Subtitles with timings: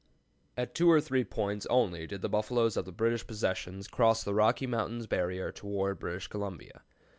[0.57, 4.33] At two or three points only did the buffaloes of the British Possessions cross the
[4.33, 6.81] Rocky Mountain barrier toward British Columbia.